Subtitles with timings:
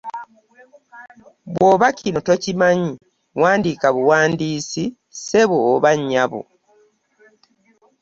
[1.51, 2.91] Bw’oba kino tokimanyi
[3.41, 6.41] wandiika buwandiisi Ssebo oba Nnyabo.